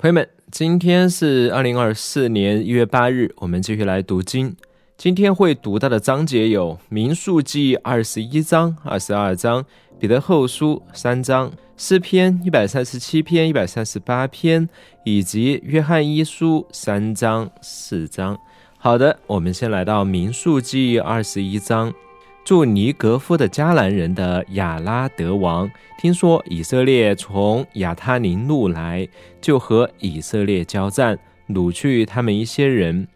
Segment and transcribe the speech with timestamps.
[0.00, 4.56] 朋友们，今天是二零二四年一月八日，我们继续来读经。
[4.96, 9.62] 今天会读到的章节有《民数记》二十一章、二十二章，
[9.98, 14.66] 《彼得后书》三章，《诗篇》一百三十七篇、一百三十八篇，
[15.04, 18.38] 以及《约翰一书》三章、四章。
[18.78, 21.92] 好的，我们先来到《民数记》二十一章。
[22.50, 25.70] 住尼格夫的迦南人的亚拉德王，
[26.00, 29.06] 听说以色列从亚他宁路来，
[29.40, 31.16] 就和以色列交战，
[31.48, 33.06] 掳去他们一些人。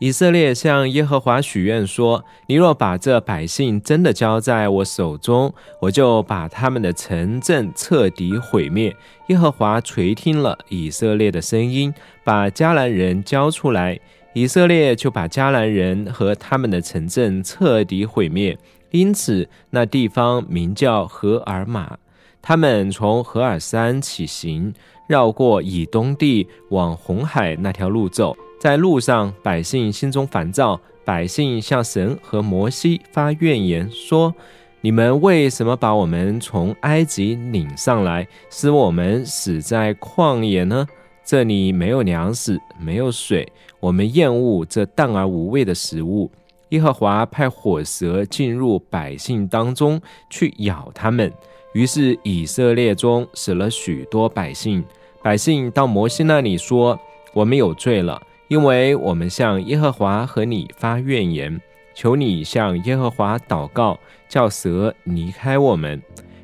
[0.00, 8.92] 以色列向耶和华许愿说：“你若把这百姓真的交在我手中，我就把他们的城镇彻底毁灭。”
[9.28, 11.94] 耶和华垂听了以色列的声音，
[12.24, 14.00] 把迦南人交出来。
[14.32, 18.56] 以色列就把迦南人和他们的城镇彻底毁灭，
[18.90, 21.96] 因此那地方名叫荷尔玛。
[22.42, 24.72] 他们从荷尔山起行，
[25.06, 28.36] 绕过以东地，往红海那条路走。
[28.58, 34.34] 在路上，百姓心中烦躁，百姓向神和摩西发怨言，说
[34.80, 40.86] ：“你们为什么把我们从埃及领上来，使我们死在旷野呢？”
[41.24, 46.30] 这里没有粮食，没有水，我们厌恶这淡而无味的食物。
[46.70, 51.32] 耶和华派火蛇进入百姓当中去咬他们，
[51.72, 54.84] 于是以色列中死了许多百姓。
[55.22, 56.98] 百姓到摩西那里说
[57.34, 61.60] ：“我们有罪了，因为我们向耶和华和你发怨言，
[61.94, 63.98] 求你向耶和华祷告，
[64.28, 66.02] 叫蛇离开我们。”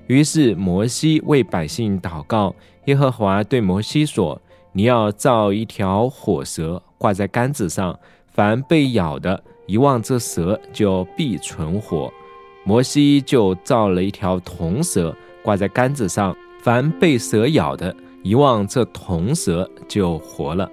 [0.08, 2.54] 于是摩西为百姓祷告，
[2.84, 4.41] 耶和华对摩西说。
[4.72, 12.12] 你要造一条火蛇挂在杆子上，凡被咬的，一望这蛇就必存活。
[12.64, 20.69] 摩西就造了一条铜蛇挂在杆子上，凡被蛇咬的，一望这铜蛇就活了。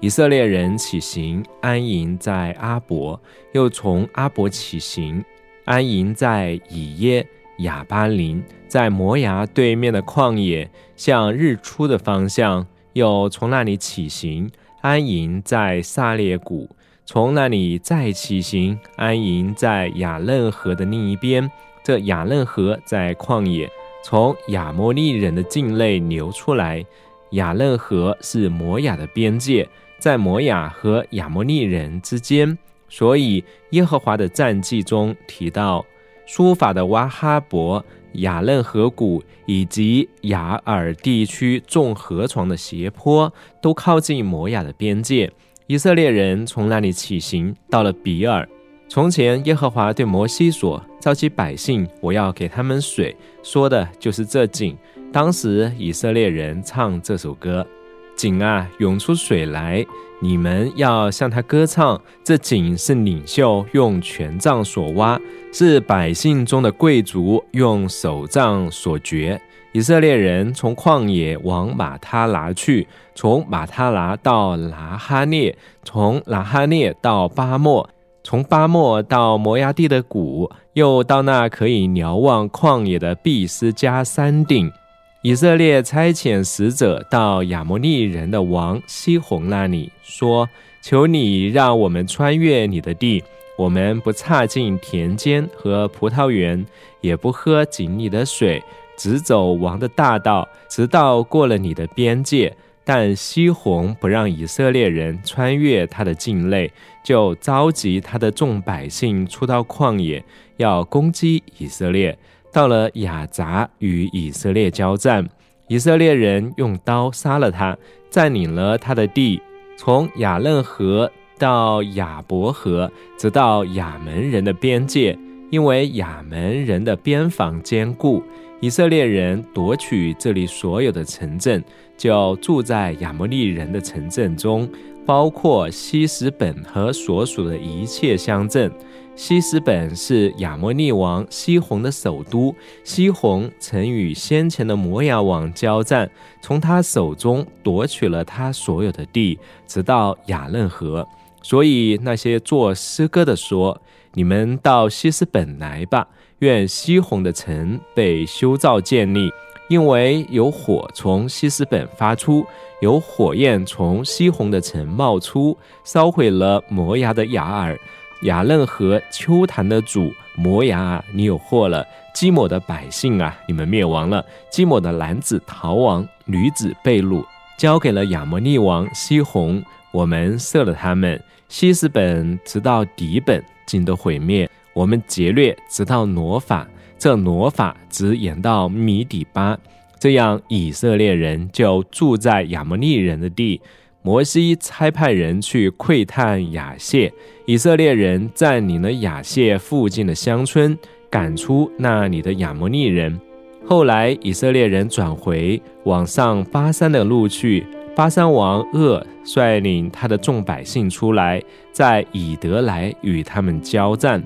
[0.00, 3.20] 以色列人起行，安营在阿伯，
[3.52, 5.24] 又从阿伯起行，
[5.64, 7.26] 安营在以耶
[7.58, 12.66] 亚巴林，在摩崖对面的旷野，向日出的方向。
[12.92, 16.66] 又从那里起行，安营在萨列谷；
[17.08, 21.48] 从那里再起行，安营在雅嫩河的另一边。
[21.84, 23.70] 这雅嫩河在旷野，
[24.04, 26.84] 从亚摩利人的境内流出来。
[27.30, 29.68] 雅嫩河是摩雅的边界，
[30.00, 32.58] 在摩雅和亚摩利人之间。
[32.88, 35.86] 所以耶和华的战记中提到，
[36.26, 37.84] 书法的瓦哈伯。
[38.14, 43.30] 雅嫩河谷以及雅尔地区种河床的斜坡
[43.60, 45.30] 都靠近摩亚的边界。
[45.68, 48.48] 以色列人从那里起行，到了比尔。
[48.88, 54.76] 从前耶和华对摩西说：“召集百姓，我要给他们水。”说的就是这井。
[55.12, 57.66] 当时以色列人唱这首歌
[58.14, 59.84] ：“井啊，涌出水来。”
[60.22, 62.00] 你们要向他歌唱。
[62.22, 65.20] 这井是领袖用权杖所挖，
[65.52, 69.38] 是百姓中的贵族用手杖所掘。
[69.76, 75.54] 以色列人从旷野往马他拿去，从马他拿到拿哈列，
[75.84, 77.86] 从拿哈列到巴莫，
[78.24, 84.72] 从巴莫到摩崖地的谷，又到那可以瞭望旷野的毕斯加山顶。
[85.20, 90.48] 以色列差遣使者到亚摩利人的王西宏那里，说
[90.80, 93.22] ：“求你让我们穿越你的地，
[93.58, 96.64] 我们不踏进田间和葡萄园，
[97.02, 98.62] 也不喝井里的水，
[98.96, 102.56] 直走王的大道，直到过了你的边界。
[102.84, 106.72] 但西宏不让以色列人穿越他的境内，
[107.04, 110.24] 就召集他的众百姓出到旷野，
[110.56, 112.16] 要攻击以色列。”
[112.52, 115.28] 到了雅杂与以色列交战，
[115.68, 117.76] 以色列人用刀杀了他，
[118.08, 119.42] 占领了他的地，
[119.76, 125.18] 从雅嫩河到雅伯河，直到亚门人的边界。
[125.50, 128.22] 因为亚门人的边防坚固，
[128.60, 131.62] 以色列人夺取这里所有的城镇，
[131.96, 134.66] 就住在亚摩利人的城镇中，
[135.04, 138.72] 包括西什本和所属的一切乡镇。
[139.14, 142.54] 西斯本是亚摩利王西宏的首都。
[142.82, 146.10] 西宏曾与先前的摩亚王交战，
[146.40, 151.06] 从他手中夺取了他所有的地，直到雅嫩河。
[151.42, 153.80] 所以那些作诗歌的说
[154.14, 156.08] ：“你们到西斯本来吧，
[156.40, 159.30] 愿西红的城被修造建立，
[159.68, 162.46] 因为有火从西斯本发出，
[162.80, 167.78] 有火焰从西红的城冒出，烧毁了摩崖的雅尔。”
[168.22, 171.86] 雅嫩和秋坛的主摩崖，你有祸了！
[172.14, 174.24] 基摩的百姓啊，你们灭亡了！
[174.50, 177.22] 基摩的男子逃亡，女子被掳。
[177.58, 179.62] 交给了亚摩利王西红。
[179.92, 184.50] 我们射了他们，西斯本直到底本尽都毁灭。
[184.76, 186.68] 我们劫掠直到挪法，
[186.98, 189.58] 这挪法直延到米底巴。
[189.98, 193.58] 这样以色列人就住在亚摩利人的地。
[194.02, 197.10] 摩西差派人去窥探雅谢，
[197.46, 200.76] 以色列人占领了雅谢附近的乡村，
[201.08, 203.18] 赶出那里的亚摩利人。
[203.64, 207.66] 后来以色列人转回往上巴山的路去。
[207.96, 214.22] 巴山王鄂率领他的众百姓出来，在以德来与他们交战。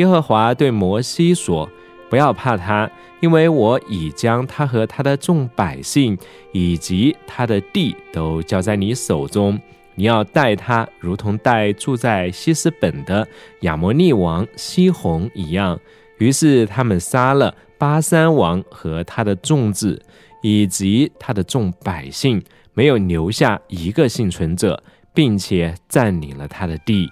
[0.00, 1.68] 耶和华对摩西说
[2.08, 6.16] ：“不要怕他，因为我已将他和他的众百姓
[6.52, 9.60] 以及他的地都交在你手中。
[9.96, 13.28] 你要待他，如同待住在西斯本的
[13.60, 15.78] 亚摩利王西宏一样。”
[16.16, 20.02] 于是他们杀了巴山王和他的众子，
[20.42, 22.42] 以及他的众百姓。
[22.72, 24.82] 没有留下一个幸存者，
[25.12, 27.10] 并且占领了他的地。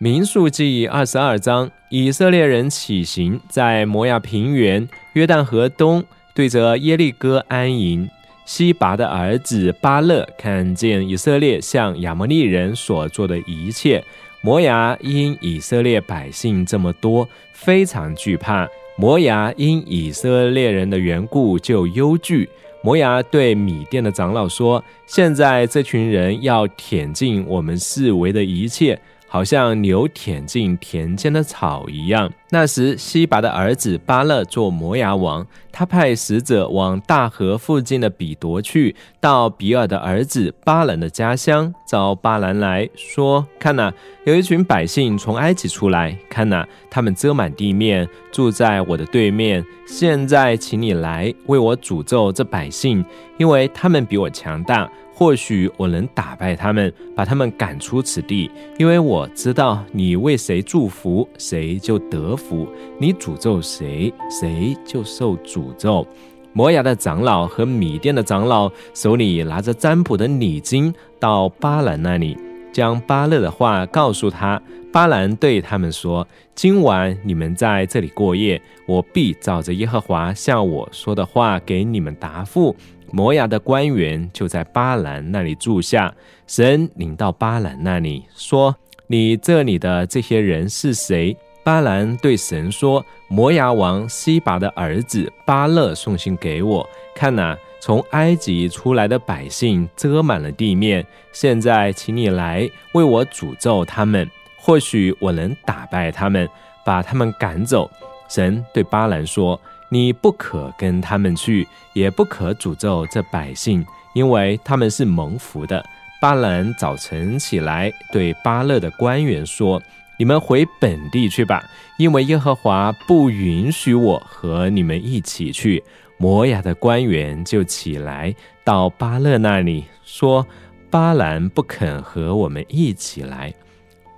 [0.00, 8.08] 民数记二十二章，以色列人起行，在摩亚平原、约旦河东，对着耶利哥安营。
[8.44, 14.04] 西拔的儿子巴勒看见以色列向亚摩利人所做的一切，
[14.40, 18.68] 摩亚因以色列百姓这么多，非常惧怕。
[18.96, 22.48] 摩亚因以色列人的缘故就忧惧。
[22.84, 28.96] 摩牙对米店的长老说：“现在这群人要舔尽我们四围的一切。”
[29.28, 32.30] 好像牛舔进田间的草一样。
[32.50, 43.92] 那时，西拔的儿子巴勒做摩牙王，他派使者往大河附近的比夺去，到比尔的儿子巴兰的家乡，找巴兰来说：“看呐，
[44.24, 49.62] 有一群百姓从埃及出来，看呐，他们遮满地面，住在我的对面。
[49.86, 53.04] 现在，请你来为我诅咒这百姓，
[53.36, 58.48] 因为他们比我强大。”或许我能打败他们，把他们赶出此地，
[58.78, 62.68] 因为我知道你为谁祝福，谁就得福；
[63.00, 66.06] 你诅咒谁，谁就受诅咒。
[66.52, 72.38] 摩崖的长老和米甸的长老手里拿着占卜的礼金，到巴兰那里，
[72.72, 74.62] 将巴勒的话告诉他。
[74.92, 76.24] 巴兰对他们说
[76.54, 82.76] ：“今晚你们在这里过夜，我必照着耶和华向我说的话给你们答复。”
[83.10, 86.14] 摩亚的官员就在巴兰那里住下。
[86.46, 88.74] 神领到巴兰那里，说
[89.06, 101.04] ：“你这里的这些人是谁？”巴兰对神说：“摩亚王西拔的儿子巴勒送信给我，看呐，从埃及出来的百姓遮满了地面。
[101.32, 106.48] 现在，请你来为我诅咒他们，或许我能打败他们，
[106.84, 107.90] 把他们赶走。”
[108.28, 109.60] 神对巴兰说。
[109.90, 115.84] 你不可跟他们去，也不可诅咒这百姓，因为他们是蒙福的。
[116.20, 119.80] 巴兰早晨起来，对巴勒的官员说
[120.18, 121.64] ：“你们回本地去吧，
[121.96, 125.82] 因为耶和华不允许我和你们一起去。”
[126.20, 128.34] 摩亚的官员就起来
[128.64, 130.44] 到巴勒那里说
[130.90, 133.54] ：“巴兰不肯和我们一起来。”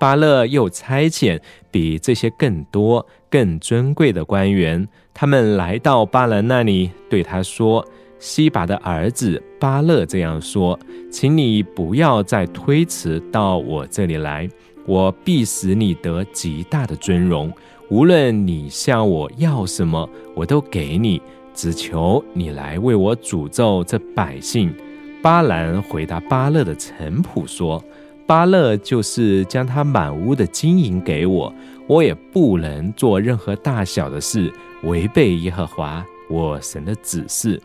[0.00, 1.38] 巴勒又差遣
[1.70, 4.88] 比这些更多、更尊贵的官员。
[5.12, 7.86] 他们来到巴兰那里，对他说
[8.18, 10.78] ：“西拔的儿子巴勒这样说，
[11.12, 14.48] 请你不要再推辞到我这里来，
[14.86, 17.52] 我必使你得极大的尊荣。
[17.90, 21.20] 无论你向我要什么，我都给你，
[21.52, 24.74] 只求你来为我诅咒这百姓。”
[25.20, 27.84] 巴兰回答巴勒的臣仆说
[28.30, 31.52] ：“巴勒就是将他满屋的金银给我，
[31.88, 34.52] 我也不能做任何大小的事。”
[34.84, 37.60] 违背耶和华我神的指示，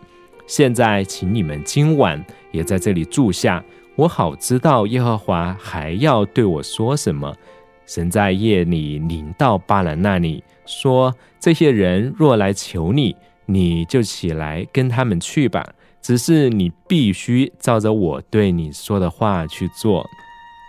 [0.48, 3.63] 现在请你们今晚也在这里住下，
[3.95, 7.31] 我好知道耶和华还要对我说什么。
[7.86, 15.63] 神在夜里领到巴兰那里，说：这些人若来求你，你就起来跟他们去吧。
[16.01, 20.03] 只是你必须照着我对你说的话去做。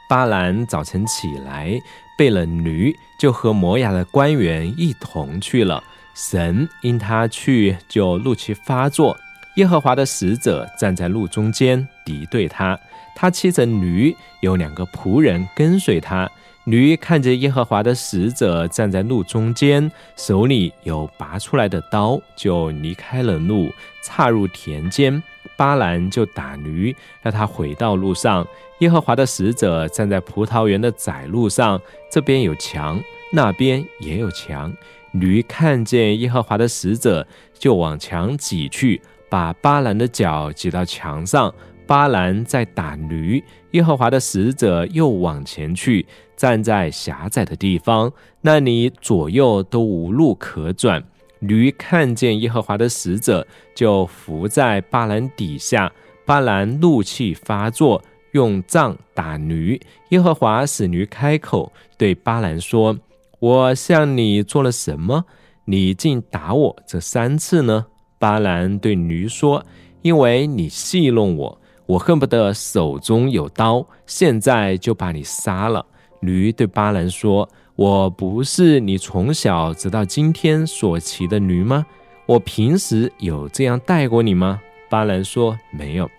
[0.09, 1.81] 巴兰早晨起来，
[2.17, 5.83] 备了驴，就和摩崖的官员一同去了。
[6.15, 9.17] 神因他去，就怒气发作。
[9.57, 12.79] 耶和华的使者站在路中间敌对他，
[13.15, 16.31] 他骑着驴，有两个仆人跟随他。
[16.65, 23.71] 驴看见耶和华的使者站在路中间，手里有拔出来的刀，就离开了路，
[24.03, 25.23] 插入田间。
[25.57, 28.47] 巴兰就打驴，让他回到路上。
[28.81, 33.01] 耶和华的使者站在葡萄园的窄路上，这边有墙，
[33.33, 34.73] 那边也有墙。
[35.13, 37.27] 驴看见耶和华的使者，
[37.59, 39.01] 就往墙挤去。
[39.29, 41.53] 把巴兰的脚挤到墙上。
[41.87, 46.05] 巴兰在打驴，耶和华的使者又往前去，
[46.37, 51.03] 站在狭窄的地方，那里左右都无路可转。
[51.41, 55.93] 驴看见耶和华的使者，就伏在巴兰底下。
[56.25, 58.03] 巴兰怒气发作，
[58.33, 59.81] 用杖打驴。
[60.09, 62.99] 耶和华使驴开口，对巴兰说
[63.39, 65.25] ：“我向你做了什么？
[65.67, 67.87] 你竟打我这三次呢？”
[68.19, 69.65] 巴兰对驴说
[70.03, 75.87] ：“因为你戏弄我。”我恨不得手中有刀，现在就把你杀了。
[76.19, 81.87] 驴对巴兰说：“我不是你从小直到今天所骑的驴吗？
[82.25, 86.11] 我平时有这样带过你吗？”巴兰说：“没有。”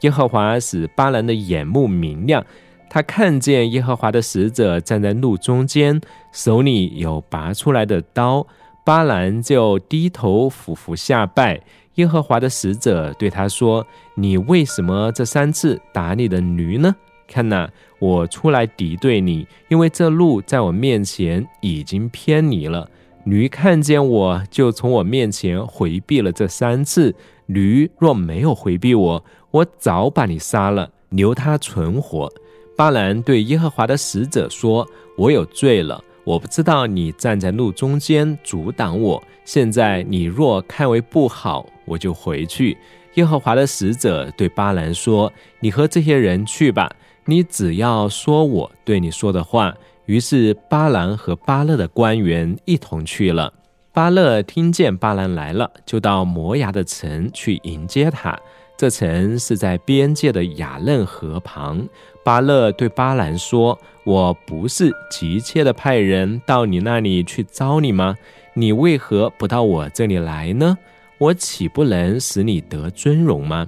[0.00, 2.44] 耶和华使巴兰的眼目明亮，
[2.88, 6.00] 他看见耶和华的使者站在路中间，
[6.32, 8.46] 手里有拔出来的刀。
[8.84, 11.60] 巴兰就低头俯伏下拜。
[11.94, 16.94] 耶和华的使者对他说：“你为什么这三次打你的驴呢？
[17.26, 22.88] 看呐，我出来敌对你，因为这路在我面前已经偏离了。
[23.24, 27.14] 驴看见我就从我面前回避了这三次。
[27.46, 32.32] 驴若没有回避我，我早把你杀了，留他存活。”
[32.76, 39.22] 巴兰对耶和华的使者说：“我有罪了。”我不知道你站在路中间阻挡我。
[39.44, 42.76] 现在你若看为不好，我就回去。
[43.16, 46.90] 耶和华的使者对巴兰说：“你和这些人去吧，
[47.26, 49.74] 你只要说我对你说的话。”
[50.06, 53.50] 于是巴兰和巴勒的官员一同去了。
[53.90, 58.38] 巴勒听见巴兰来了，就到摩崖的城去迎接他。
[58.76, 61.88] 这城是在边界的雅嫩河旁。
[62.22, 68.14] 巴勒对巴兰说：“我不是急切的派人到你那里去招你吗？
[68.52, 70.76] 你为何不到我这里来呢？
[71.16, 73.66] 我岂不能使你得尊荣吗？”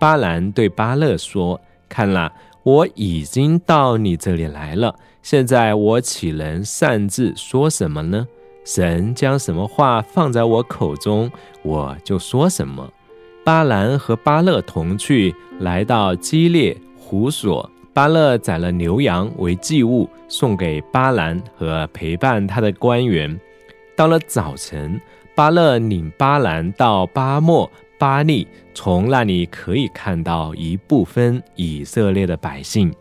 [0.00, 2.32] 巴兰对巴勒说：“看啦，
[2.64, 4.94] 我已经到你这里来了。
[5.22, 8.26] 现在我岂能擅自说什么呢？
[8.64, 11.30] 神将什么话放在我口中，
[11.62, 12.90] 我就说什么。”
[13.44, 17.70] 巴兰和巴勒同去，来到基列胡所。
[17.92, 23.38] 巴勒宰了牛羊为祭物，送给巴兰和陪伴他的官员。
[23.94, 24.98] 到了早晨，
[25.36, 32.92] 巴勒领巴兰到巴莫巴利，从那里可以看到一部分以色列的百姓。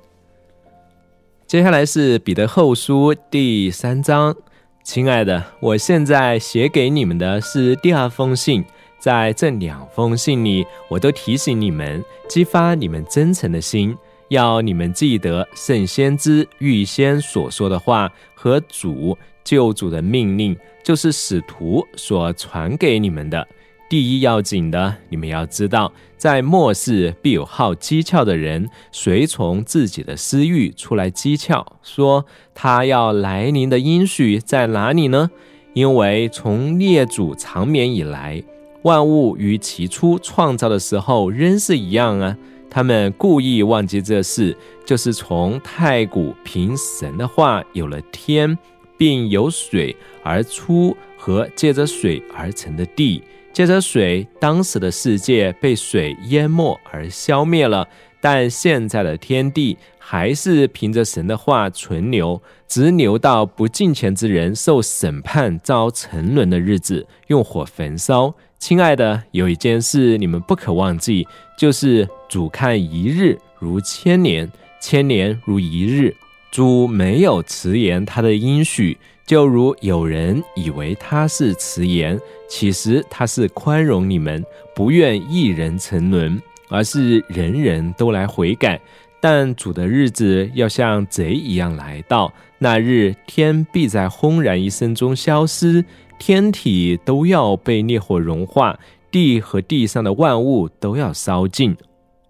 [1.47, 4.35] 接下来是彼得后书第三章。
[4.83, 8.63] 亲爱的，我现在写给你们的是第二封信。
[9.00, 13.97] 在这两封信里，我都提醒你们，激发你们真诚的心，
[14.29, 23.45] 要你们记得圣先知预先所说的话和主救主的命令，就是使徒所传给你们的。
[23.93, 35.29] 第一要紧的，你们要知道，在末世必有好讥诮的人，随从自己的私欲出来讥诮，说他要来临的应许在哪里呢？
[35.75, 38.43] 因为从列祖长眠以来。
[38.81, 42.35] 万物与起初创造的时候仍是一样啊！
[42.71, 48.57] 他们故意忘记这事，就是从太古凭神的话有了天，
[48.97, 53.21] 并有水而出和借着水而成的地，
[53.53, 57.88] 借着水，当时的世界被水淹没而消灭了。
[58.19, 68.33] 但现在的天地还是凭着神的话存留，直留到不敬虔之人受审判遭沉沦的日子，用火焚烧。
[68.57, 74.50] 亲爱的，有一件事你们不可忘记，就是主看一日如千年，
[74.81, 76.15] 千年如一日。
[76.50, 84.44] 主没有迟延他的应许，就如有人以为他是慈言，其实他是宽容你们，
[84.75, 86.42] 不愿一人沉沦。
[86.70, 88.82] 而是人人都来悔改，
[89.22, 92.34] 但主的日子要像贼一样来到。
[92.58, 95.86] 那日天必在轰然一声中消失，
[96.18, 98.80] 天体都要被烈火融化，
[99.12, 101.77] 地和地上的万物都要烧尽。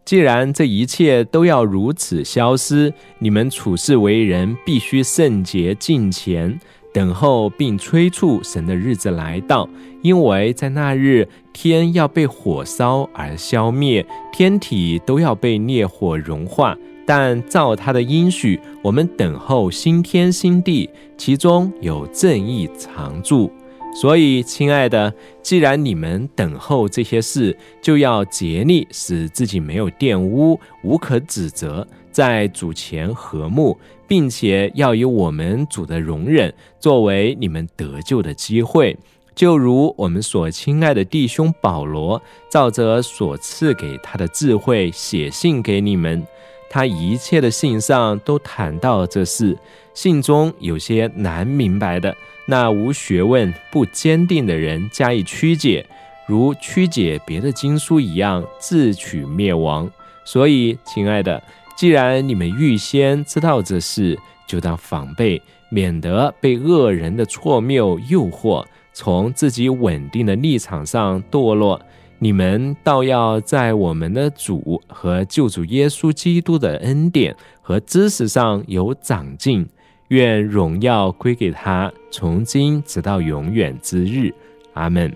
[0.04, 6.60] 既然这一切都要如此消失，你们处事为人必须圣洁敬虔。
[6.94, 9.68] 等候并催促神的日子来到，
[10.04, 16.78] 因为在那日天要被火烧而消灭，天体都要被烈火融化。
[17.06, 23.52] 但照他的应许，我们等候新天新地，其中有正义常驻。
[23.94, 38.98] 所以，亲爱的，既然你们等候这些事，就要竭力使自己没有玷污，无可指责，在主前和睦，并且要以我们主的容忍作为你们得救的机会。
[39.36, 46.26] 就如我们所亲爱的弟兄保罗，照着所赐给他的智慧写信给你们。
[46.70, 49.58] 他一切的信上都谈到这事，
[49.94, 52.16] 信中有些难明白的，
[52.48, 55.86] 那无学问、不坚定的人加以曲解，
[56.28, 59.90] 如曲解别的经书一样，自取灭亡。
[60.26, 61.42] 所以，亲爱的，
[61.75, 68.63] 既然你们预先知道这事，就当防备，免得被恶人的错谬诱惑，
[68.94, 71.82] 从自己稳定的立场上堕落。
[72.20, 79.68] 你们倒要在我们的主和救主耶稣基督的恩典和知识上有长进，
[80.08, 84.34] 愿荣耀归给他，从今直到永远之日。
[84.74, 85.13] 阿门。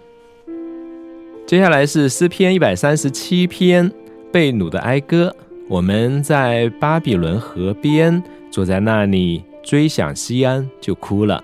[1.46, 3.90] 接下来是诗篇一百三十七篇，
[4.34, 5.34] 被掳的哀歌。
[5.70, 11.44] 我们在巴比伦河边坐在那里，追想西安，就哭了。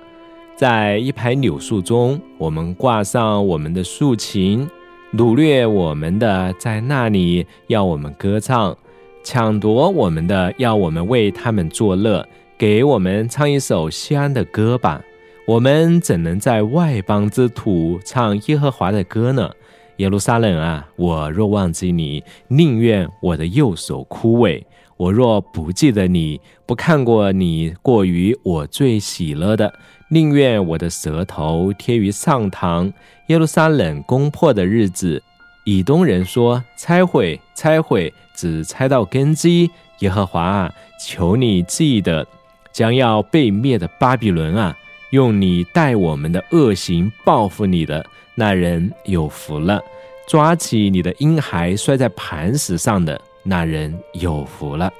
[0.56, 4.66] 在一排柳树中，我们挂上我们的竖琴。
[5.12, 8.76] 掳掠我们的在那里要我们歌唱，
[9.24, 12.26] 抢夺我们的要我们为他们作乐，
[12.58, 15.02] 给我们唱一首西安的歌吧。
[15.46, 19.52] 我们怎能在外邦之土唱耶和华的歌呢？
[19.98, 24.64] 耶路撒冷啊，我若忘记你，宁愿我的右手枯萎。
[24.98, 29.74] 我若不记得你，不看过你过于我最喜乐的，
[30.10, 32.92] 宁愿我的舌头贴于上膛。
[33.28, 35.22] 耶路撒冷攻破的日子，
[35.66, 39.70] 以东人说：“拆毁，拆毁，只拆到根基。”
[40.00, 42.26] 耶和华啊，求你记得
[42.72, 44.76] 将要被灭的巴比伦啊，
[45.12, 49.80] 用你待我们的恶行报复你的那人有福了；
[50.28, 54.92] 抓起你的婴孩摔在磐石上的那人有福了。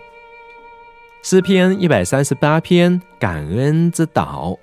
[1.24, 4.58] 诗篇一百三十八篇，感恩之祷。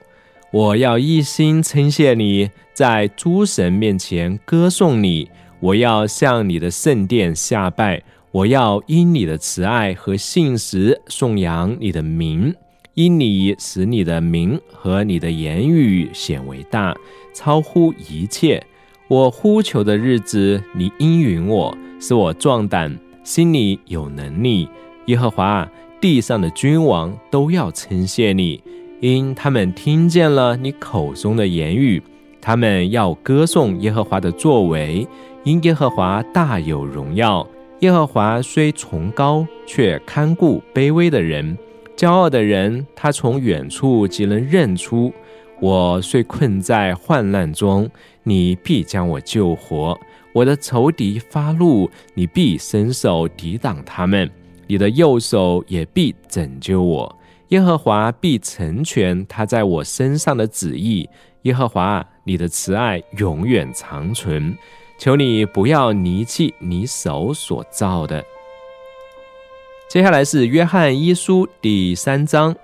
[0.53, 5.31] 我要一心称谢你，在诸神面前歌颂你。
[5.61, 8.03] 我要向你的圣殿下拜。
[8.33, 12.55] 我要因你的慈爱和信实颂扬你的名，
[12.95, 16.97] 因你使你的名和你的言语显为大，
[17.35, 18.65] 超乎一切。
[19.11, 24.69] 我呼求的日子，你应允我，使我壮胆，心里有能力。
[25.07, 25.69] 耶和华，
[26.01, 28.63] 地上的君王都要称谢你。
[29.01, 32.01] 因他们听见了你口中的言语，
[32.41, 35.05] 他们要歌颂耶和华的作为。
[35.43, 37.45] 因耶和华大有荣耀，
[37.81, 41.59] 耶和华虽崇高，却看顾卑微的人。
[41.97, 45.13] 骄傲的人，他从远处即能认出。
[45.61, 47.91] 我虽困在患难中，
[48.23, 49.99] 你必将我救活；
[50.33, 54.31] 我的仇敌发怒，你必伸手抵挡他们，
[54.67, 57.17] 你的右手也必拯救我。
[57.49, 61.09] 耶和华必成全他在我身上的旨意。
[61.43, 64.57] 耶和华，你的慈爱永远长存。
[64.99, 68.23] 求你不要离弃你手所造的。
[69.89, 72.55] 接下来是约翰一书第三章。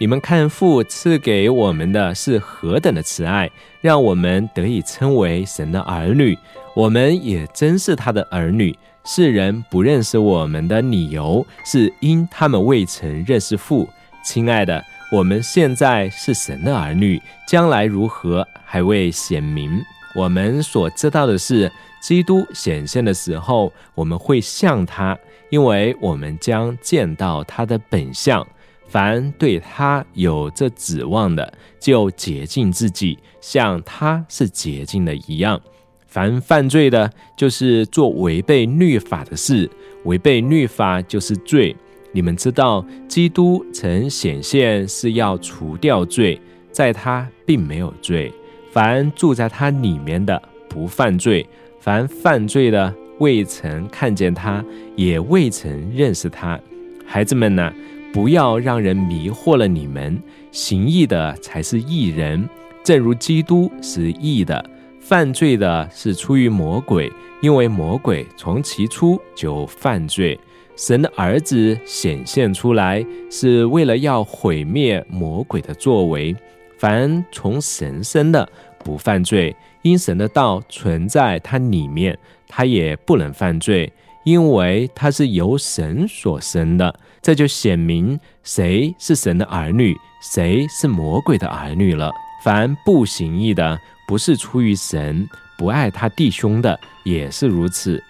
[0.00, 6.38] 你们看父赐给我们的是何等的慈爱，让我们得以称为神的儿女。
[6.72, 8.76] 我们也真是他的儿女。
[9.04, 13.88] 世人不认识我们的理由，是因他们未曾认识父。
[14.24, 14.80] 亲爱的，
[15.10, 19.82] 我们现在是神的儿女，将来如何还未显明。
[20.14, 25.18] 我们所知道的是，基督显现的时候，我们会像他，
[25.50, 28.46] 因为我们将见到他的本相。
[28.88, 35.60] 凡对他有这指望的，就洁净自己，像他是洁净的一样。
[36.06, 39.70] 凡犯罪的，就是做违背律法的事，
[40.04, 41.76] 违背律法就是罪。
[42.12, 46.40] 你们知道，基督曾显现是要除掉罪，
[46.72, 48.32] 在他并没有罪。
[48.72, 51.46] 凡住在他里面的不犯罪，
[51.78, 54.64] 凡犯罪的未曾看见他，
[54.96, 56.58] 也未曾认识他。
[57.04, 57.72] 孩子们呢，
[58.18, 60.20] 不要让人迷惑了你们。
[60.50, 62.48] 行义的才是义人，
[62.82, 64.68] 正如基督是义的。
[64.98, 67.08] 犯罪的是出于魔鬼，
[67.40, 70.36] 因为魔鬼从起初就犯罪。
[70.74, 76.34] 神的儿子显现出来，是为了要毁灭魔鬼的作为。
[76.76, 78.48] 凡从神生的，
[78.80, 83.92] 不犯罪，因神的道存在他里面，他也不能犯罪，
[84.24, 86.92] 因为他是由神所生的。
[87.20, 92.12] 这就显明谁是神的儿女，谁是魔鬼的儿女了。
[92.44, 98.02] 凡不行义的，不是出于神，不爱他弟兄的，也是如此。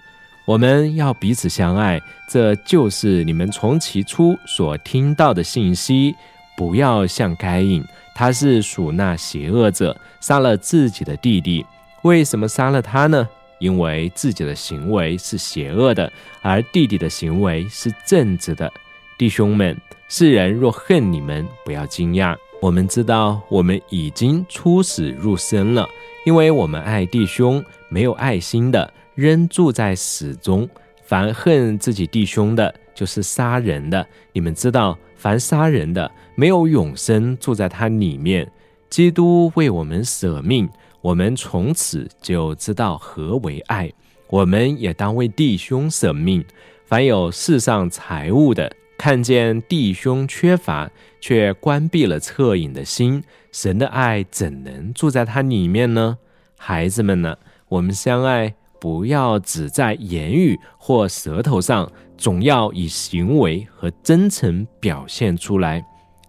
[0.47, 6.15] 我们要彼此相爱，这就是你们从起初所听到的信息。
[6.57, 11.65] 不要像该隐，他是属那邪恶者，杀了自己的弟弟。
[12.03, 13.29] 为什么杀了他呢？
[13.61, 18.73] 因为自己的行为是邪恶的，而弟弟的行为是正直的。
[19.19, 19.77] 弟兄们，
[20.09, 22.37] 世人若恨你们，不要惊讶。
[22.63, 25.85] 我们知道，我们已经出死入生了，
[26.25, 27.63] 因为我们爱弟兄。
[27.89, 30.69] 没有爱心的，仍住在死中。
[31.03, 34.07] 凡恨自己弟兄的，就是杀人的。
[34.33, 38.49] 你们知道，凡杀人的，没有永生住在他里面。
[38.89, 40.69] 基督为我们舍命，
[41.01, 43.93] 我们从此就知道何为爱。
[44.29, 46.45] 我们也当为弟兄舍命。
[46.85, 56.19] 凡有世上财物的，看见弟兄缺乏，却关闭了恻隐的心，神的爱怎能住在他里面呢？
[56.57, 57.39] 孩子们呢？
[57.69, 65.85] 我们相爱，不要只在言语或舌头上，总要以行为和真诚表现出来。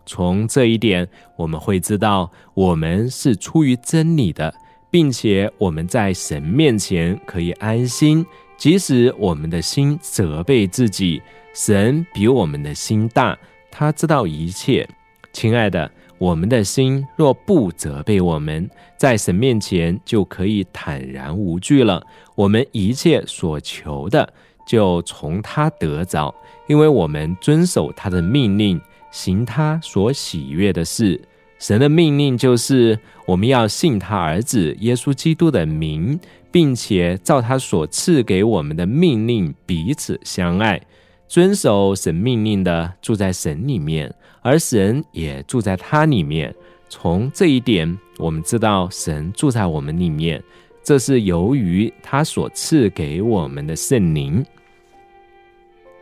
[0.06, 4.54] 从这一点，我们会知道我们是出于真理的，
[4.92, 8.24] 并且我们在神面前可以安心，
[8.58, 11.22] 即使我们的心责备自己，
[11.54, 13.38] 神比我们的心大，
[13.70, 14.88] 他知道一切。
[15.34, 15.92] 亲爱的。
[16.20, 22.06] 我们的心若不责备我们，在神面前就可以坦然无惧了。
[22.36, 24.34] 我们一切所求的，
[24.68, 26.36] 就从他得着，
[26.68, 28.82] 因为我们遵守他的命令，
[29.12, 31.22] 行他所喜悦的事。
[31.58, 36.20] 神的命令就是，我们要信他儿子耶稣基督的名，
[36.52, 40.82] 并且照他所赐给我们的命令彼此相爱。
[41.30, 44.12] 遵守神命令的，住在神里面。
[44.42, 46.54] 而神也住在他里面。
[46.90, 50.44] 从这一点，我们知道神住在我们里面，
[50.82, 54.44] 这是由于他所赐给我们的圣灵。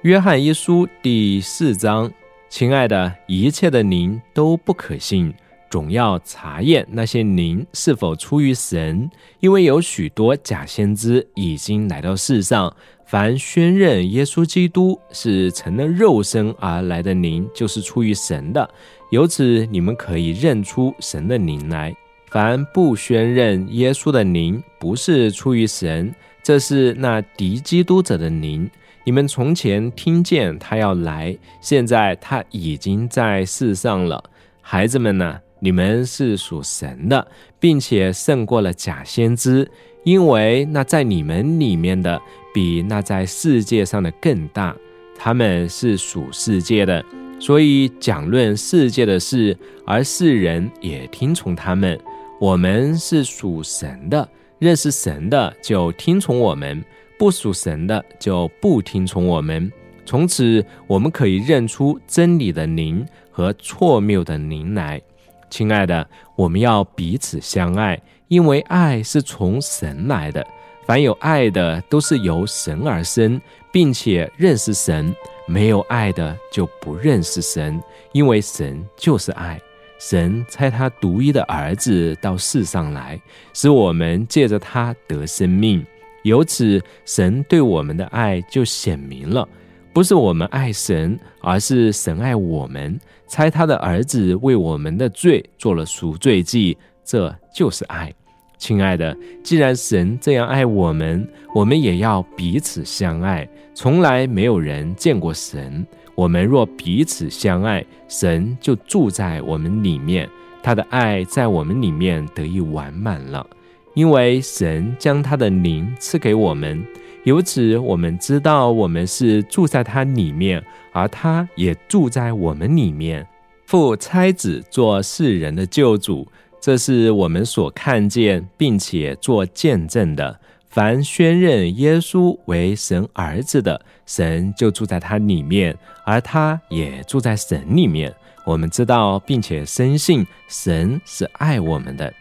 [0.03, 2.09] 约翰一书第四章，
[2.47, 5.33] 亲爱的，一切的灵都不可信，
[5.69, 9.11] 总要查验那些灵是否出于神，
[9.41, 12.73] 因为有许多假先知已经来到世上。
[13.07, 18.69] 凡宣认耶稣基督是成了肉身而来的灵，就是出于神的。
[19.11, 21.95] 由此，你们可以认出神的灵来。
[22.29, 28.69] 凡不宣认耶稣的灵，不是出于神，这是那敌基督者的灵。
[29.05, 34.21] 你们从前听见他要来，现在他已经在世上了。
[34.59, 35.39] 孩子们呢？
[35.59, 37.25] 你们是属神的，
[37.57, 39.65] 并且胜过了假先知。
[40.03, 42.21] 因为那在你们里面的
[42.57, 44.75] 比那在世界上的更大，
[45.15, 47.05] 他们是属世界的，
[47.39, 51.95] 所以讲论世界的事，而世人也听从他们。
[52.41, 56.83] 我们是属神的，认识神的就听从我们，
[57.19, 59.71] 不属神的就不听从我们。
[60.03, 64.99] 从此，我们可以认出真理的灵和错谬的灵来。
[65.47, 68.01] 亲爱的，我们要彼此相爱。
[68.29, 70.45] 因为爱是从神来的，
[70.87, 73.41] 凡有爱的都是由神而生，
[73.73, 75.13] 并且认识神；
[75.45, 77.77] 没有爱的就不认识神，
[78.13, 79.59] 因为神就是爱。
[79.99, 83.19] 神差他独一的儿子到世上来，
[83.53, 85.85] 使我们借着他得生命。
[86.23, 89.45] 由此，神对我们的爱就显明了，
[89.91, 92.97] 不是我们爱神，而是神爱我们，
[93.27, 96.77] 差他的儿子为我们的罪做了赎罪祭。
[97.03, 98.13] 这就是爱，
[98.57, 99.15] 亲爱的。
[99.43, 103.47] 既然神这样爱我们，我们也要彼此相爱。
[103.73, 110.27] 从来没有人见过神，我们若彼此相爱，神就住在我们里面，
[110.63, 113.45] 他的爱在我们里面得以完满了。
[113.93, 116.83] 因为神将他的灵赐给我们，
[117.23, 123.25] 由此我们知道我们是住在他里面，而他也住在我们里面。
[123.65, 126.27] 父差子做世人的救主。
[126.59, 130.39] 这是我们所看见并且做见证的。
[130.69, 138.13] 凡宣认耶稣为神儿子的，神就住在他里面，而他也住在神里面。
[138.45, 142.13] 我们知道并且深信神是爱我们的，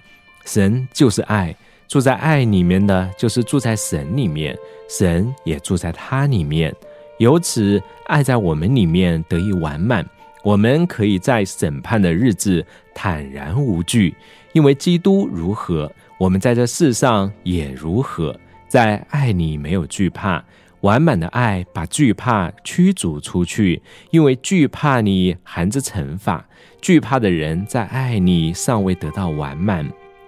[0.44, 1.54] 神就是爱，
[1.86, 4.56] 住在爱里面的就是住在神里面，
[4.88, 6.74] 神也住在他里面。
[7.18, 10.08] 由此，爱在我们里面得以完满。
[10.46, 14.14] 我们可以在审判的日子坦然无惧，
[14.52, 18.32] 因为基督如何，我们在这世上也如何。
[18.68, 20.44] 在爱里没有惧怕，
[20.82, 23.82] 完满的爱把惧怕驱逐出去，
[24.12, 26.46] 因为惧怕你含着惩罚。
[26.80, 29.84] 惧怕的人在爱里尚未得到完满。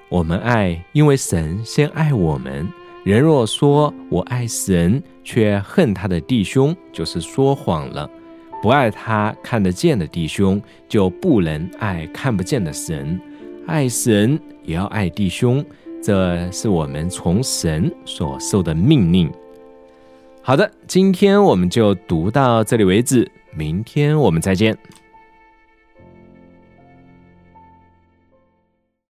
[0.09, 2.67] 我们爱，因为神先爱我们。
[3.05, 8.11] 人若说我爱神，却恨他的弟兄，就是说谎了。
[8.63, 13.21] 不爱他看得见的弟兄，就不能爱看不见的神。
[13.67, 15.65] 爱神也要爱弟兄。
[16.01, 19.31] 这是我们从神所受的命令。
[20.41, 24.79] 好的，今天我们就读到这里为止，明天我们再见。